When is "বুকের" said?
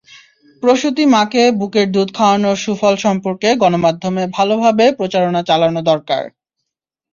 1.59-1.87